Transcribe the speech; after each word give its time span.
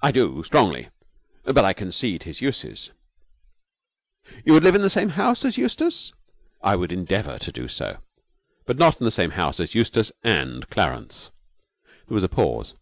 'I 0.00 0.12
do 0.12 0.42
strongly, 0.42 0.88
but 1.42 1.66
I 1.66 1.74
concede 1.74 2.22
his 2.22 2.40
uses.' 2.40 2.92
'You 4.42 4.54
would 4.54 4.64
live 4.64 4.74
in 4.74 4.80
the 4.80 4.88
same 4.88 5.10
house 5.10 5.44
as 5.44 5.58
Eustace?' 5.58 6.14
'I 6.62 6.76
would 6.76 6.90
endeavour 6.92 7.38
to 7.40 7.52
do 7.52 7.68
so. 7.68 7.98
But 8.64 8.78
not 8.78 8.98
in 8.98 9.04
the 9.04 9.10
same 9.10 9.32
house 9.32 9.60
as 9.60 9.74
Eustace 9.74 10.10
and 10.22 10.66
Clarence.' 10.70 11.30
There 12.08 12.14
was 12.14 12.24
a 12.24 12.28
pause. 12.30 12.72